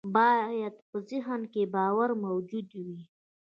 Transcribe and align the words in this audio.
بايد 0.15 0.75
په 0.89 0.97
ذهن 1.09 1.41
کې 1.53 1.63
باور 1.75 2.09
موجود 2.23 2.67
وي. 2.85 3.01